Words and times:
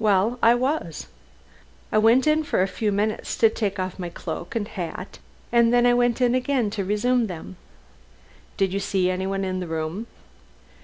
Well, 0.00 0.40
I 0.42 0.56
was. 0.56 1.06
I 1.92 1.98
went 1.98 2.26
in 2.26 2.42
for 2.42 2.62
a 2.62 2.66
few 2.66 2.90
minutes 2.90 3.36
to 3.36 3.48
take 3.48 3.78
off 3.78 3.96
my 3.96 4.08
cloak 4.08 4.56
and 4.56 4.66
hat, 4.66 5.20
and 5.52 5.72
then 5.72 5.86
I 5.86 5.94
went 5.94 6.20
in 6.20 6.34
again 6.34 6.68
to 6.70 6.84
resume 6.84 7.28
them." 7.28 7.54
"Did 8.56 8.72
you 8.72 8.80
see 8.80 9.08
anyone 9.08 9.44
in 9.44 9.60
the 9.60 9.68
room?" 9.68 10.08